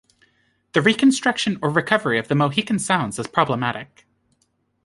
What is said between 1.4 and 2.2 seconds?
or recovery